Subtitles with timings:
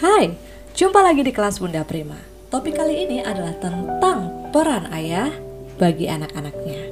[0.00, 0.32] Hai,
[0.72, 2.16] jumpa lagi di kelas Bunda Prima.
[2.48, 5.28] Topik kali ini adalah tentang peran ayah
[5.76, 6.88] bagi anak-anaknya.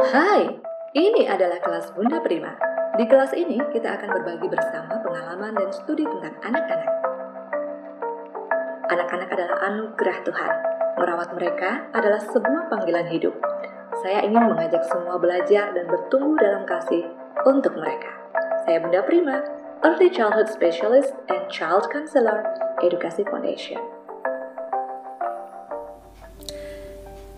[0.00, 0.48] Hai,
[0.96, 2.56] ini adalah kelas Bunda Prima.
[2.96, 6.92] Di kelas ini kita akan berbagi bersama pengalaman dan studi tentang anak-anak.
[8.96, 10.52] Anak-anak adalah anugerah Tuhan.
[10.96, 13.36] Merawat mereka adalah sebuah panggilan hidup.
[14.00, 18.12] Saya ingin mengajak semua belajar dan bertumbuh dalam kasih untuk mereka.
[18.68, 19.40] Saya Bunda Prima,
[19.80, 22.44] Early Childhood Specialist and Child Counselor,
[22.84, 23.80] Edukasi Foundation.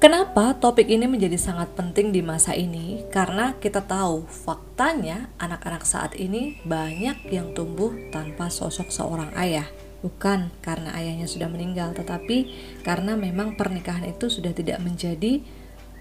[0.02, 3.06] Kenapa topik ini menjadi sangat penting di masa ini?
[3.06, 9.70] Karena kita tahu faktanya anak-anak saat ini banyak yang tumbuh tanpa sosok seorang ayah.
[10.02, 12.50] Bukan karena ayahnya sudah meninggal, tetapi
[12.82, 15.38] karena memang pernikahan itu sudah tidak menjadi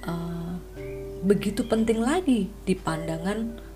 [0.09, 0.57] uh,
[1.21, 3.69] begitu penting lagi di pandangan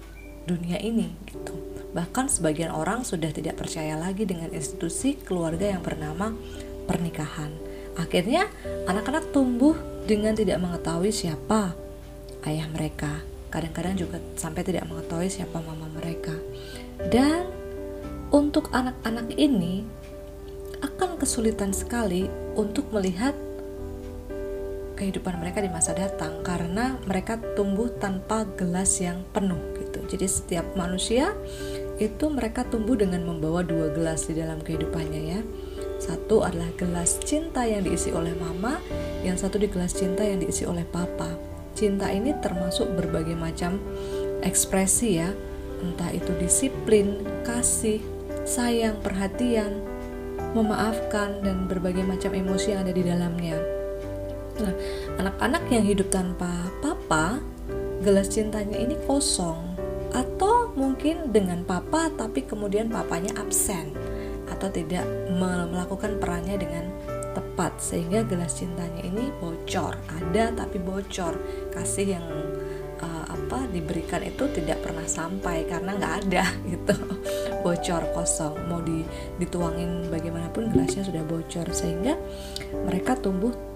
[0.46, 1.54] dunia ini gitu.
[1.92, 6.36] Bahkan sebagian orang sudah tidak percaya lagi dengan institusi keluarga yang bernama
[6.86, 7.52] pernikahan.
[7.96, 8.52] Akhirnya
[8.86, 11.74] anak-anak tumbuh dengan tidak mengetahui siapa
[12.46, 13.24] ayah mereka.
[13.50, 16.36] Kadang-kadang juga sampai tidak mengetahui siapa mama mereka.
[17.08, 17.48] Dan
[18.30, 19.88] untuk anak-anak ini
[20.84, 22.28] akan kesulitan sekali
[22.60, 23.34] untuk melihat
[24.96, 30.00] kehidupan mereka di masa datang karena mereka tumbuh tanpa gelas yang penuh gitu.
[30.08, 31.36] Jadi setiap manusia
[32.00, 35.40] itu mereka tumbuh dengan membawa dua gelas di dalam kehidupannya ya.
[36.00, 38.80] Satu adalah gelas cinta yang diisi oleh mama,
[39.24, 41.32] yang satu di gelas cinta yang diisi oleh papa.
[41.76, 43.80] Cinta ini termasuk berbagai macam
[44.44, 45.32] ekspresi ya,
[45.84, 48.00] entah itu disiplin, kasih,
[48.44, 49.84] sayang, perhatian,
[50.56, 53.85] memaafkan dan berbagai macam emosi yang ada di dalamnya.
[54.56, 54.74] Nah,
[55.20, 57.44] anak-anak yang hidup tanpa papa,
[58.00, 59.76] gelas cintanya ini kosong.
[60.16, 63.92] Atau mungkin dengan papa tapi kemudian papanya absen.
[64.48, 65.04] Atau tidak
[65.36, 66.88] melakukan perannya dengan
[67.36, 67.84] tepat.
[67.84, 70.00] Sehingga gelas cintanya ini bocor.
[70.08, 71.36] Ada tapi bocor.
[71.76, 72.26] Kasih yang
[73.04, 75.68] uh, apa diberikan itu tidak pernah sampai.
[75.68, 76.96] Karena nggak ada gitu.
[77.60, 78.56] Bocor kosong.
[78.72, 79.04] Mau di,
[79.36, 81.68] dituangin bagaimanapun gelasnya sudah bocor.
[81.76, 82.16] Sehingga
[82.88, 83.75] mereka tumbuh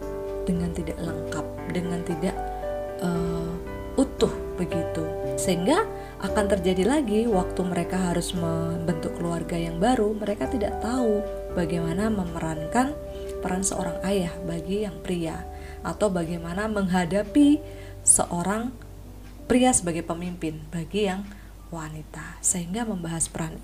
[0.49, 2.33] dengan tidak lengkap dengan tidak
[3.05, 3.53] uh,
[4.01, 5.05] utuh begitu
[5.37, 5.85] sehingga
[6.19, 11.23] akan terjadi lagi waktu mereka harus membentuk keluarga yang baru, mereka tidak tahu
[11.55, 12.91] bagaimana memerankan
[13.39, 15.47] peran seorang ayah bagi yang pria
[15.79, 17.63] atau bagaimana menghadapi
[18.03, 18.75] seorang
[19.47, 21.23] pria sebagai pemimpin bagi yang
[21.71, 22.43] wanita.
[22.43, 23.55] Sehingga membahas peran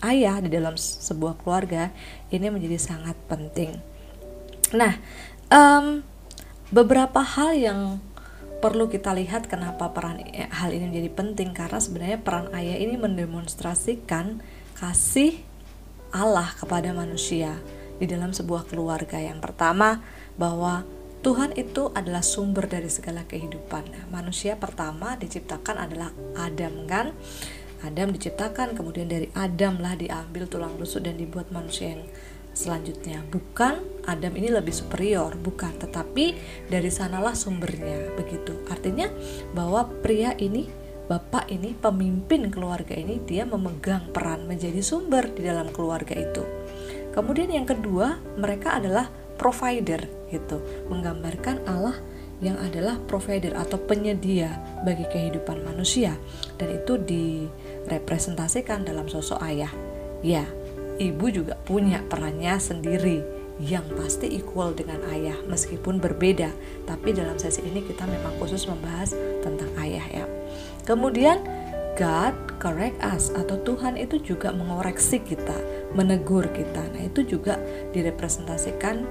[0.00, 1.92] ayah di dalam sebuah keluarga
[2.32, 3.76] ini menjadi sangat penting.
[4.72, 4.96] Nah,
[5.50, 6.06] um,
[6.70, 7.80] beberapa hal yang
[8.60, 10.20] perlu kita lihat kenapa peran
[10.52, 14.44] hal ini menjadi penting karena sebenarnya peran ayah ini mendemonstrasikan
[14.76, 15.40] kasih
[16.12, 17.56] Allah kepada manusia
[18.00, 19.20] di dalam sebuah keluarga.
[19.20, 20.00] Yang pertama
[20.36, 20.84] bahwa
[21.20, 23.92] Tuhan itu adalah sumber dari segala kehidupan.
[23.92, 27.12] Nah, manusia pertama diciptakan adalah Adam kan?
[27.80, 32.04] Adam diciptakan kemudian dari Adam lah diambil tulang rusuk dan dibuat manusia yang
[32.60, 33.24] selanjutnya.
[33.32, 36.36] Bukan Adam ini lebih superior, bukan, tetapi
[36.68, 38.60] dari sanalah sumbernya, begitu.
[38.68, 39.08] Artinya
[39.56, 40.68] bahwa pria ini,
[41.08, 46.44] bapak ini, pemimpin keluarga ini, dia memegang peran menjadi sumber di dalam keluarga itu.
[47.16, 49.08] Kemudian yang kedua, mereka adalah
[49.40, 50.60] provider gitu,
[50.92, 51.96] menggambarkan Allah
[52.40, 56.16] yang adalah provider atau penyedia bagi kehidupan manusia
[56.56, 59.72] dan itu direpresentasikan dalam sosok ayah.
[60.20, 60.44] Ya,
[61.00, 63.24] ibu juga punya perannya sendiri
[63.60, 66.52] yang pasti equal dengan ayah meskipun berbeda.
[66.84, 70.24] Tapi dalam sesi ini kita memang khusus membahas tentang ayah ya.
[70.84, 71.40] Kemudian
[71.96, 75.56] God correct us atau Tuhan itu juga mengoreksi kita
[75.92, 76.80] menegur kita.
[76.96, 77.60] Nah itu juga
[77.92, 79.04] direpresentasikan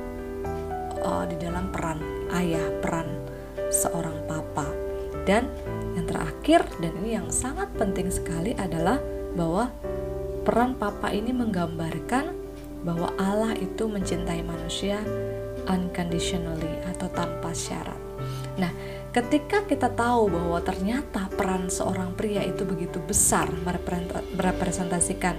[1.06, 2.02] uh, di dalam peran
[2.34, 3.06] ayah peran
[3.70, 4.66] seorang papa.
[5.30, 5.46] Dan
[5.94, 8.98] yang terakhir dan ini yang sangat penting sekali adalah
[9.38, 9.70] bahwa
[10.50, 12.34] peran papa ini menggambarkan
[12.82, 14.98] bahwa Allah itu mencintai manusia
[15.70, 18.02] unconditionally atau tanpa syarat.
[18.58, 18.74] Nah,
[19.14, 23.46] ketika kita tahu bahwa ternyata peran seorang pria itu begitu besar
[24.34, 25.38] merepresentasikan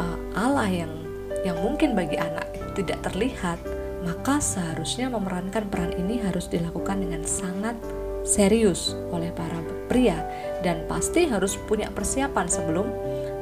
[0.00, 0.96] uh, Allah yang
[1.44, 3.60] yang mungkin bagi anak tidak terlihat,
[4.00, 7.76] maka seharusnya memerankan peran ini harus dilakukan dengan sangat
[8.24, 9.60] serius oleh para
[9.92, 10.24] pria
[10.64, 12.88] dan pasti harus punya persiapan sebelum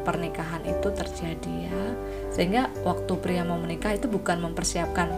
[0.07, 1.85] pernikahan itu terjadi ya
[2.31, 5.11] sehingga waktu pria mau menikah itu bukan mempersiapkan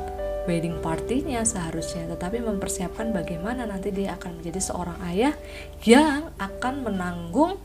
[0.48, 5.36] wedding partinya seharusnya tetapi mempersiapkan bagaimana nanti dia akan menjadi seorang ayah
[5.84, 7.60] yang akan menanggung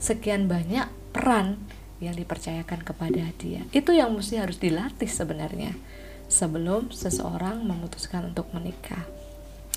[0.00, 1.60] sekian banyak peran
[2.02, 3.64] yang dipercayakan kepada dia.
[3.70, 5.72] Itu yang mesti harus dilatih sebenarnya
[6.28, 9.04] sebelum seseorang memutuskan untuk menikah.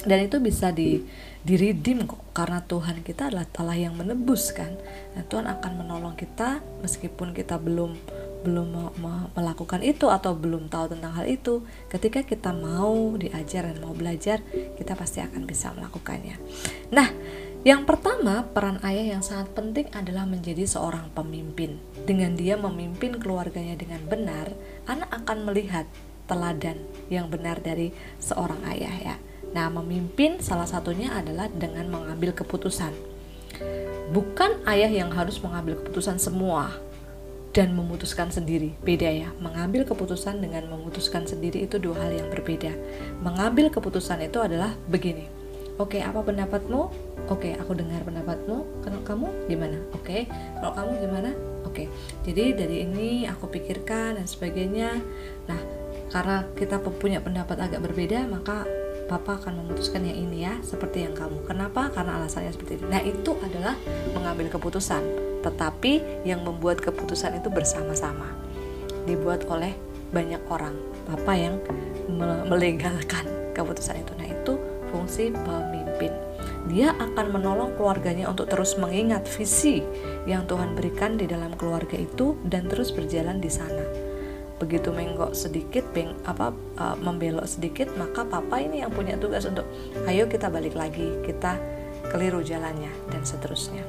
[0.06, 1.02] Dan itu bisa di
[1.48, 4.76] diridim kok karena Tuhan kita adalah Allah yang menebus kan.
[5.16, 7.98] Dan Tuhan akan menolong kita meskipun kita belum
[8.46, 8.94] belum
[9.34, 14.40] melakukan itu atau belum tahu tentang hal itu, ketika kita mau diajar dan mau belajar,
[14.78, 16.38] kita pasti akan bisa melakukannya.
[16.94, 17.10] Nah,
[17.66, 21.82] yang pertama, peran ayah yang sangat penting adalah menjadi seorang pemimpin.
[22.08, 24.54] Dengan dia memimpin keluarganya dengan benar,
[24.88, 25.84] anak akan melihat
[26.32, 26.80] teladan
[27.12, 27.92] yang benar dari
[28.22, 29.16] seorang ayah ya.
[29.56, 32.92] Nah, memimpin salah satunya adalah dengan mengambil keputusan.
[34.12, 36.72] Bukan ayah yang harus mengambil keputusan semua
[37.52, 38.78] dan memutuskan sendiri.
[38.86, 42.72] Beda ya, mengambil keputusan dengan memutuskan sendiri itu dua hal yang berbeda.
[43.26, 45.26] Mengambil keputusan itu adalah begini.
[45.78, 46.90] Oke, apa pendapatmu?
[47.30, 48.82] Oke, aku dengar pendapatmu.
[48.82, 49.78] Kalau kamu gimana?
[49.94, 50.26] Oke,
[50.58, 51.32] kalau kamu gimana?
[51.70, 51.86] Oke.
[52.26, 54.98] Jadi dari ini aku pikirkan dan sebagainya.
[55.46, 55.60] Nah,
[56.10, 58.66] karena kita punya pendapat agak berbeda, maka
[59.08, 61.48] Papa akan memutuskan yang ini ya, seperti yang kamu.
[61.48, 61.88] Kenapa?
[61.96, 62.86] Karena alasannya seperti ini.
[62.92, 63.80] Nah, itu adalah
[64.12, 65.00] mengambil keputusan.
[65.48, 68.36] Tetapi yang membuat keputusan itu bersama-sama.
[69.08, 69.72] Dibuat oleh
[70.12, 70.76] banyak orang.
[71.08, 71.64] Papa yang
[72.52, 73.24] melegalkan
[73.56, 74.12] keputusan itu.
[74.20, 74.54] Nah, itu
[74.92, 76.12] fungsi pemimpin.
[76.68, 79.80] Dia akan menolong keluarganya untuk terus mengingat visi
[80.28, 84.07] yang Tuhan berikan di dalam keluarga itu dan terus berjalan di sana.
[84.58, 86.50] Begitu menggok sedikit, beng, apa
[86.82, 89.70] uh, membelok sedikit, maka papa ini yang punya tugas untuk
[90.10, 91.62] ayo kita balik lagi, kita
[92.10, 93.86] keliru jalannya dan seterusnya.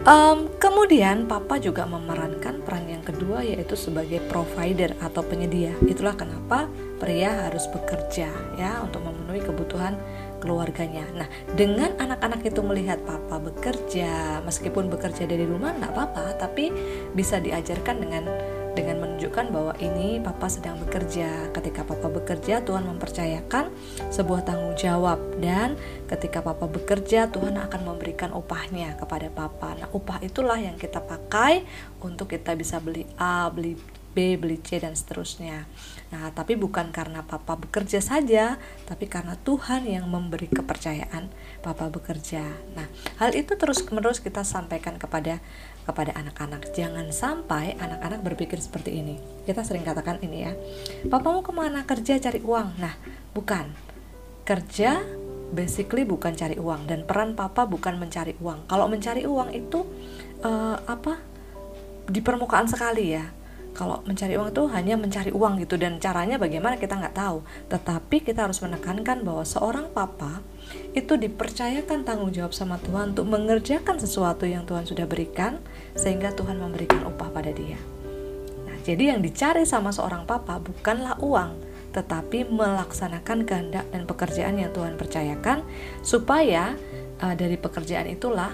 [0.00, 5.76] Um, kemudian papa juga memerankan peran yang kedua yaitu sebagai provider atau penyedia.
[5.84, 10.00] Itulah kenapa pria harus bekerja ya untuk memenuhi kebutuhan
[10.40, 11.04] keluarganya.
[11.12, 16.72] Nah, dengan anak-anak itu melihat papa bekerja, meskipun bekerja dari rumah nggak apa-apa, tapi
[17.12, 18.24] bisa diajarkan dengan
[18.80, 21.52] dengan menunjukkan bahwa ini papa sedang bekerja.
[21.52, 23.68] Ketika papa bekerja, Tuhan mempercayakan
[24.08, 25.76] sebuah tanggung jawab dan
[26.08, 29.76] ketika papa bekerja, Tuhan akan memberikan upahnya kepada papa.
[29.76, 31.68] Nah, upah itulah yang kita pakai
[32.00, 33.76] untuk kita bisa beli A, beli
[34.10, 35.70] B, beli C dan seterusnya.
[36.10, 38.58] Nah, tapi bukan karena papa bekerja saja,
[38.90, 41.30] tapi karena Tuhan yang memberi kepercayaan
[41.62, 42.42] papa bekerja.
[42.74, 42.90] Nah,
[43.22, 45.38] hal itu terus-menerus kita sampaikan kepada
[45.86, 46.74] kepada anak-anak.
[46.74, 49.22] Jangan sampai anak-anak berpikir seperti ini.
[49.46, 50.52] Kita sering katakan ini ya.
[51.06, 52.68] Papa mau ke mana kerja cari uang?
[52.82, 52.94] Nah,
[53.30, 53.70] bukan.
[54.42, 54.98] Kerja
[55.54, 58.66] basically bukan cari uang dan peran papa bukan mencari uang.
[58.66, 59.86] Kalau mencari uang itu
[60.42, 61.22] uh, apa?
[62.10, 63.39] Di permukaan sekali ya
[63.80, 67.40] kalau mencari uang itu hanya mencari uang gitu dan caranya bagaimana kita nggak tahu.
[67.72, 70.44] Tetapi kita harus menekankan bahwa seorang papa
[70.92, 75.64] itu dipercayakan tanggung jawab sama Tuhan untuk mengerjakan sesuatu yang Tuhan sudah berikan
[75.96, 77.80] sehingga Tuhan memberikan upah pada dia.
[78.68, 84.70] Nah jadi yang dicari sama seorang papa bukanlah uang tetapi melaksanakan kehendak dan pekerjaan yang
[84.70, 85.64] Tuhan percayakan
[86.06, 86.76] supaya
[87.18, 88.52] uh, dari pekerjaan itulah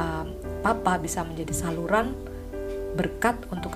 [0.00, 0.26] uh,
[0.64, 2.10] papa bisa menjadi saluran
[2.92, 3.72] berkat untuk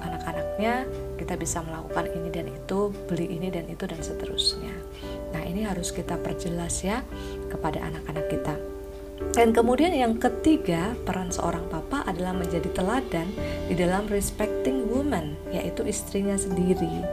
[1.21, 4.73] kita bisa melakukan ini dan itu beli ini dan itu dan seterusnya.
[5.37, 7.05] Nah ini harus kita perjelas ya
[7.53, 8.55] kepada anak-anak kita.
[9.33, 13.29] Dan kemudian yang ketiga peran seorang papa adalah menjadi teladan
[13.69, 17.05] di dalam respecting woman yaitu istrinya sendiri.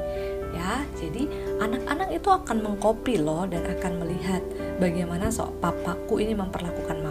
[0.55, 1.27] Ya jadi
[1.59, 4.43] anak-anak itu akan mengkopi loh dan akan melihat
[4.79, 7.02] bagaimana sok papaku ini memperlakukan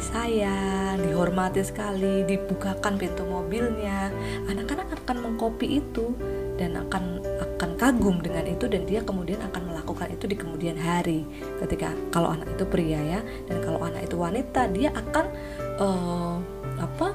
[0.00, 4.08] disayang, dihormati sekali, dibukakan pintu mobilnya.
[4.48, 6.16] Anak-anak akan mengkopi itu
[6.56, 11.28] dan akan akan kagum dengan itu dan dia kemudian akan melakukan itu di kemudian hari.
[11.60, 15.24] Ketika kalau anak itu pria ya dan kalau anak itu wanita dia akan
[15.76, 16.36] uh,
[16.80, 17.12] apa?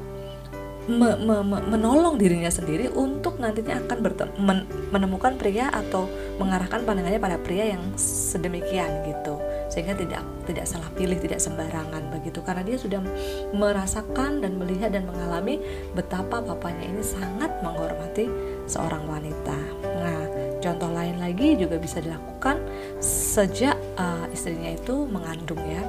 [0.86, 3.98] Me, me, me, menolong dirinya sendiri untuk nantinya akan
[4.38, 6.06] men, menemukan pria atau
[6.38, 9.42] mengarahkan pandangannya pada pria yang sedemikian gitu
[9.76, 12.40] sehingga tidak tidak salah pilih tidak sembarangan begitu.
[12.40, 13.04] Karena dia sudah
[13.52, 15.60] merasakan dan melihat dan mengalami
[15.92, 18.32] betapa papanya ini sangat menghormati
[18.72, 19.60] seorang wanita.
[19.84, 20.24] Nah
[20.64, 22.64] contoh lain lagi juga bisa dilakukan
[23.04, 25.84] sejak uh, istrinya itu mengandung ya.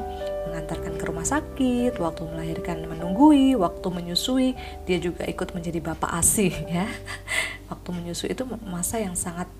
[0.50, 6.54] Mengantarkan ke rumah sakit, waktu melahirkan menunggui, waktu menyusui, dia juga ikut menjadi bapak asih
[6.66, 6.90] ya.
[7.70, 9.50] Waktu menyusui itu masa yang sangat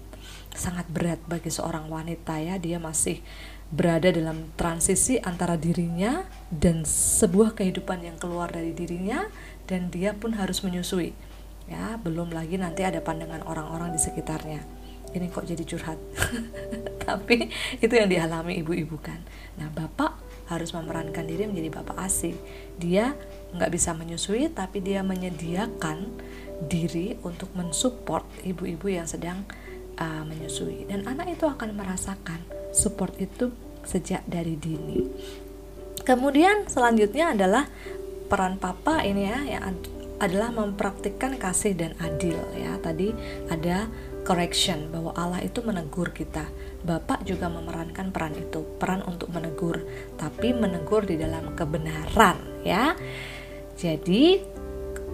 [0.56, 3.20] sangat berat bagi seorang wanita ya, dia masih
[3.68, 6.22] berada dalam transisi antara dirinya
[6.54, 9.26] dan sebuah kehidupan yang keluar dari dirinya
[9.66, 11.12] dan dia pun harus menyusui
[11.70, 11.98] ya.
[12.00, 14.62] Belum lagi nanti ada pandangan orang-orang di sekitarnya.
[15.14, 15.98] Ini kok jadi curhat?
[17.06, 17.48] Tapi
[17.78, 19.22] itu yang dialami ibu-ibu kan.
[19.56, 22.34] Nah bapak harus memerankan diri menjadi bapak ASI.
[22.78, 23.18] Dia
[23.54, 26.06] nggak bisa menyusui, tapi dia menyediakan
[26.70, 29.42] diri untuk mensupport ibu-ibu yang sedang
[30.00, 30.88] uh, menyusui.
[30.88, 32.40] Dan anak itu akan merasakan
[32.72, 33.52] support itu
[33.86, 35.06] sejak dari dini.
[36.06, 37.66] Kemudian selanjutnya adalah
[38.26, 39.74] peran papa ini ya yang
[40.16, 42.78] adalah mempraktikkan kasih dan adil ya.
[42.78, 43.10] Tadi
[43.50, 43.90] ada
[44.26, 46.46] correction bahwa Allah itu menegur kita.
[46.86, 49.82] Bapak juga memerankan peran itu, peran untuk menegur,
[50.18, 52.94] tapi menegur di dalam kebenaran ya.
[53.76, 54.55] Jadi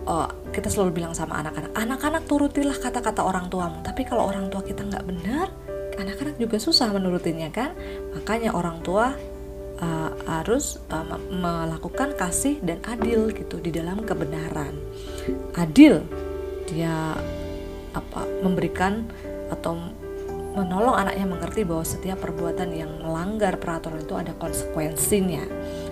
[0.07, 3.83] oh, kita selalu bilang sama anak-anak, anak-anak turutilah kata-kata orang tuamu.
[3.83, 5.47] Tapi kalau orang tua kita nggak benar,
[5.99, 7.75] anak-anak juga susah menurutinya kan.
[8.15, 9.15] Makanya orang tua
[9.83, 14.75] uh, harus uh, melakukan kasih dan adil gitu di dalam kebenaran.
[15.59, 16.03] Adil
[16.71, 17.19] dia
[17.93, 19.05] apa memberikan
[19.53, 19.77] atau
[20.53, 25.45] menolong anaknya mengerti bahwa setiap perbuatan yang melanggar peraturan itu ada konsekuensinya.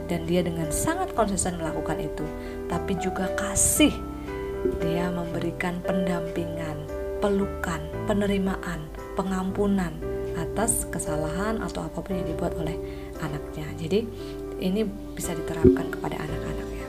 [0.06, 2.24] Dan dia dengan sangat konsisten melakukan itu.
[2.68, 3.92] Tapi juga kasih.
[4.80, 6.88] Dia memberikan pendampingan
[7.20, 9.92] pelukan penerimaan pengampunan
[10.36, 12.76] atas kesalahan atau apa pun yang dibuat oleh
[13.20, 13.68] anaknya.
[13.76, 14.04] Jadi
[14.60, 14.84] ini
[15.16, 16.88] bisa diterapkan kepada anak-anak ya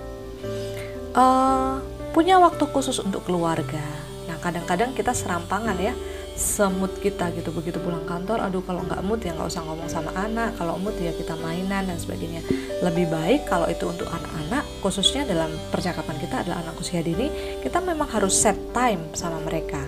[1.16, 1.80] uh,
[2.12, 3.84] punya waktu khusus untuk keluarga.
[4.28, 5.94] Nah kadang-kadang kita serampangan ya
[6.42, 7.54] semut kita gitu.
[7.54, 10.58] Begitu pulang kantor aduh kalau nggak mood ya nggak usah ngomong sama anak.
[10.58, 12.42] Kalau mood ya kita mainan dan sebagainya.
[12.82, 17.30] Lebih baik kalau itu untuk anak-anak khususnya dalam percakapan kita adalah anak usia dini
[17.62, 19.86] kita memang harus set time sama mereka.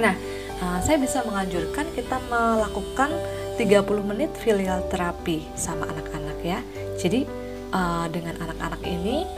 [0.00, 0.16] Nah
[0.64, 3.12] uh, saya bisa menganjurkan kita melakukan
[3.60, 6.64] 30 menit filial terapi sama anak-anak ya.
[6.96, 7.28] Jadi
[7.76, 9.28] uh, dengan anak-anak ini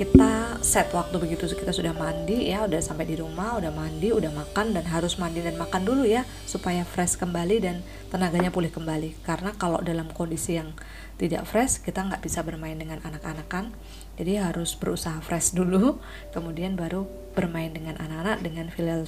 [0.00, 4.32] kita set waktu begitu kita sudah mandi ya udah sampai di rumah udah mandi udah
[4.32, 9.20] makan dan harus mandi dan makan dulu ya supaya fresh kembali dan tenaganya pulih kembali.
[9.20, 10.72] Karena kalau dalam kondisi yang
[11.20, 13.76] tidak fresh kita nggak bisa bermain dengan anak-anak kan.
[14.16, 16.00] Jadi harus berusaha fresh dulu
[16.34, 17.04] kemudian baru
[17.36, 19.04] bermain dengan anak-anak dengan filial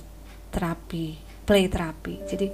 [0.52, 1.16] terapi
[1.48, 2.20] play terapi.
[2.28, 2.52] Jadi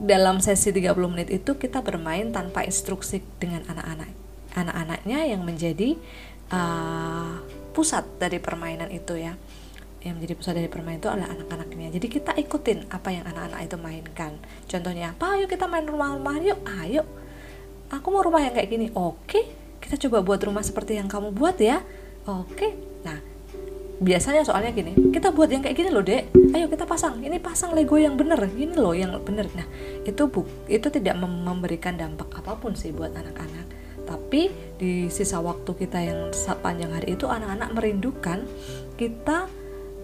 [0.00, 4.08] dalam sesi 30 menit itu kita bermain tanpa instruksi dengan anak-anak.
[4.52, 5.96] Anak-anaknya yang menjadi
[6.52, 7.40] uh,
[7.72, 9.34] pusat dari permainan itu ya.
[10.02, 11.88] Yang menjadi pusat dari permainan itu adalah anak-anaknya.
[11.94, 14.32] Jadi kita ikutin apa yang anak-anak itu mainkan.
[14.68, 17.02] Contohnya apa ayo kita main rumah-rumahan yuk ayo
[17.92, 18.86] aku mau rumah yang kayak gini.
[18.92, 19.46] Oke
[19.82, 21.80] kita coba buat rumah seperti yang kamu buat ya.
[22.26, 23.18] Oke nah
[24.02, 26.34] biasanya soalnya gini kita buat yang kayak gini loh dek.
[26.50, 27.22] Ayo kita pasang.
[27.22, 29.46] Ini pasang lego yang bener gini loh yang bener.
[29.54, 29.70] Nah
[30.02, 33.81] itu bu itu tidak memberikan dampak apa pun sih buat anak-anak
[34.12, 38.44] tapi di sisa waktu kita yang sepanjang hari itu anak-anak merindukan
[39.00, 39.48] kita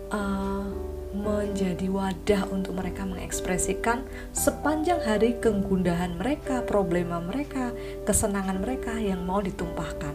[0.09, 0.65] uh,
[1.13, 7.73] menjadi wadah untuk mereka mengekspresikan sepanjang hari kegundahan mereka, problema mereka,
[8.09, 10.13] kesenangan mereka yang mau ditumpahkan.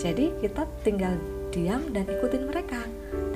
[0.00, 1.16] Jadi kita tinggal
[1.52, 2.80] diam dan ikutin mereka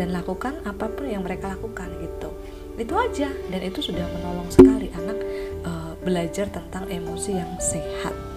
[0.01, 2.33] dan lakukan apa pun yang mereka lakukan gitu.
[2.81, 5.19] Itu aja dan itu sudah menolong sekali anak
[5.69, 8.28] uh, belajar tentang emosi yang sehat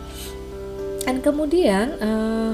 [1.05, 2.53] dan kemudian uh,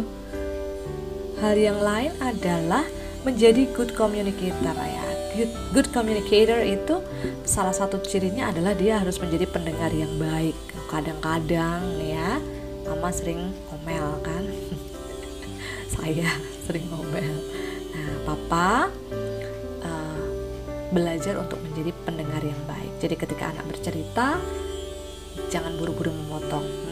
[1.44, 2.84] hal yang lain adalah
[3.22, 5.06] menjadi good communicator ya.
[5.38, 7.04] Good, good communicator itu
[7.46, 10.56] salah satu cirinya adalah dia harus menjadi pendengar yang baik.
[10.90, 12.40] Kadang-kadang ya
[12.88, 14.44] mama sering ngomel kan?
[15.94, 16.32] Saya
[16.66, 17.36] sering ngomel.
[17.94, 18.90] Nah papa
[19.84, 20.24] uh,
[20.96, 22.92] belajar untuk menjadi pendengar yang baik.
[23.04, 24.40] Jadi ketika anak bercerita
[25.54, 26.87] jangan buru-buru memotong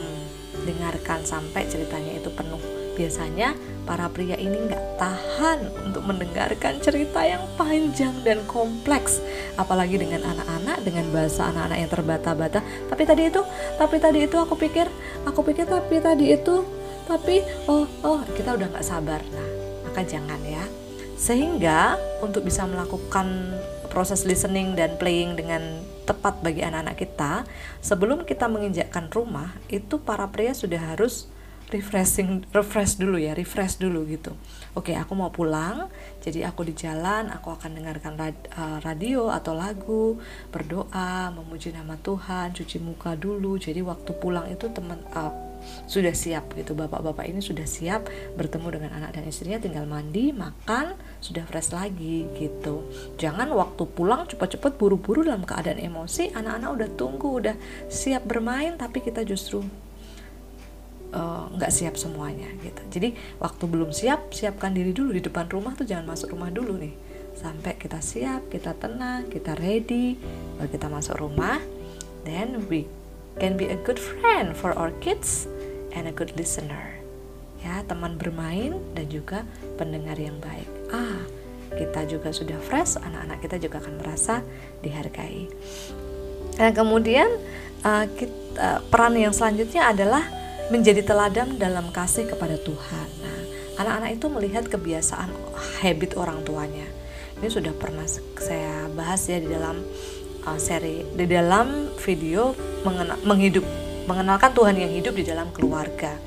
[0.65, 2.59] dengarkan sampai ceritanya itu penuh.
[2.95, 3.53] Biasanya
[3.83, 9.21] para pria ini nggak tahan untuk mendengarkan cerita yang panjang dan kompleks,
[9.59, 12.59] apalagi dengan anak-anak dengan bahasa anak-anak yang terbata-bata.
[12.89, 13.41] Tapi tadi itu,
[13.77, 14.87] tapi tadi itu aku pikir,
[15.27, 16.63] aku pikir tapi tadi itu,
[17.05, 19.21] tapi oh oh kita udah nggak sabar.
[19.21, 19.47] Nah
[19.95, 20.63] maka jangan ya.
[21.15, 23.55] Sehingga untuk bisa melakukan
[23.95, 25.63] proses listening dan playing dengan
[26.03, 27.47] tepat bagi anak-anak kita,
[27.79, 31.31] sebelum kita menginjakkan rumah, itu para pria sudah harus
[31.73, 34.37] refreshing refresh dulu ya refresh dulu gitu.
[34.77, 35.89] Oke aku mau pulang
[36.21, 40.21] jadi aku di jalan aku akan dengarkan eh, radio atau lagu
[40.53, 43.57] berdoa memuji nama Tuhan cuci muka dulu.
[43.57, 45.44] Jadi waktu pulang itu teman uh,
[45.85, 46.73] sudah siap gitu.
[46.73, 52.25] Bapak-bapak ini sudah siap bertemu dengan anak dan istrinya tinggal mandi makan sudah fresh lagi
[52.37, 52.85] gitu.
[53.17, 57.55] Jangan waktu pulang cepat-cepat buru-buru dalam keadaan emosi anak-anak udah tunggu udah
[57.87, 59.63] siap bermain tapi kita justru
[61.13, 62.81] eh, nggak uh, siap semuanya gitu.
[62.89, 66.77] Jadi waktu belum siap siapkan diri dulu di depan rumah tuh jangan masuk rumah dulu
[66.77, 66.93] nih.
[67.35, 70.15] Sampai kita siap kita tenang kita ready
[70.55, 71.59] baru kita masuk rumah
[72.23, 72.87] then we
[73.39, 75.47] can be a good friend for our kids
[75.95, 76.99] and a good listener.
[77.63, 79.41] Ya, teman bermain dan juga
[79.79, 80.69] pendengar yang baik.
[80.93, 81.25] Ah,
[81.73, 84.45] kita juga sudah fresh, anak-anak kita juga akan merasa
[84.85, 85.49] dihargai.
[86.55, 87.27] Dan kemudian
[87.81, 90.23] uh, kita, peran yang selanjutnya adalah
[90.69, 93.07] menjadi teladan dalam kasih kepada Tuhan.
[93.21, 93.39] Nah,
[93.81, 95.29] anak-anak itu melihat kebiasaan
[95.81, 96.87] habit orang tuanya.
[97.41, 98.07] Ini sudah pernah
[98.39, 99.83] saya bahas ya di dalam
[100.47, 102.55] uh, seri di dalam video
[102.87, 103.65] mengenal, menghidup
[104.05, 106.17] mengenalkan Tuhan yang hidup di dalam keluarga.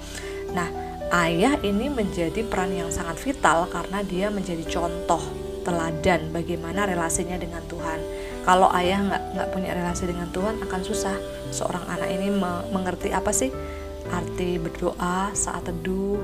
[0.54, 0.68] Nah,
[1.26, 5.20] ayah ini menjadi peran yang sangat vital karena dia menjadi contoh
[5.66, 8.00] teladan bagaimana relasinya dengan Tuhan.
[8.48, 11.16] Kalau ayah nggak nggak punya relasi dengan Tuhan akan susah
[11.52, 12.32] seorang anak ini
[12.72, 13.52] mengerti apa sih
[14.08, 16.16] arti berdoa saat teduh,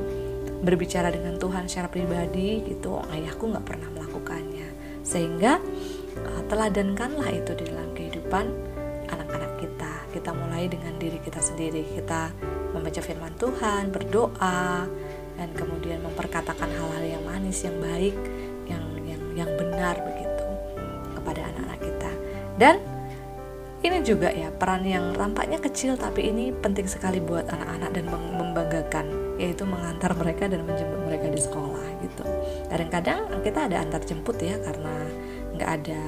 [0.65, 2.97] berbicara dengan Tuhan secara pribadi gitu.
[3.13, 4.73] Ayahku nggak pernah melakukannya,
[5.05, 5.61] sehingga
[6.49, 8.45] teladankanlah itu di dalam kehidupan
[9.13, 9.93] anak-anak kita.
[10.17, 11.83] Kita mulai dengan diri kita sendiri.
[11.83, 12.31] Kita
[12.71, 14.87] membaca firman Tuhan, berdoa,
[15.35, 18.15] dan kemudian memperkatakan hal-hal yang manis, yang baik,
[18.71, 18.87] yang
[19.35, 20.47] yang benar begitu
[21.19, 22.11] kepada anak-anak kita.
[22.55, 22.75] Dan
[23.83, 29.07] ini juga ya peran yang tampaknya kecil tapi ini penting sekali buat anak-anak dan membanggakan
[29.35, 32.23] yaitu mengantar mereka dan menjemput mereka di sekolah gitu.
[32.71, 34.95] Kadang-kadang kita ada antar jemput ya karena
[35.59, 36.03] nggak ada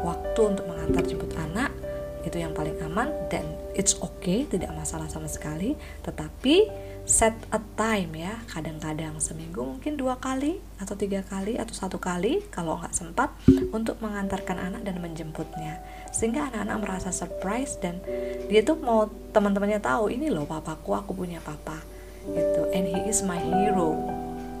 [0.00, 1.83] waktu untuk mengantar jemput anak
[2.24, 3.44] itu yang paling aman dan
[3.76, 5.76] it's okay tidak masalah sama sekali.
[6.02, 6.68] Tetapi
[7.04, 12.40] set a time ya kadang-kadang seminggu mungkin dua kali atau tiga kali atau satu kali
[12.48, 13.28] kalau nggak sempat
[13.76, 15.84] untuk mengantarkan anak dan menjemputnya.
[16.16, 18.00] Sehingga anak-anak merasa surprise dan
[18.48, 21.76] dia tuh mau teman-temannya tahu ini loh papaku aku punya papa.
[22.24, 22.62] Gitu.
[22.72, 24.00] And he is my hero.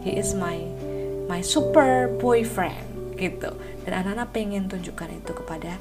[0.04, 0.60] He is my
[1.24, 3.16] my super boyfriend.
[3.16, 3.56] Gitu.
[3.88, 5.80] Dan anak-anak pengen tunjukkan itu kepada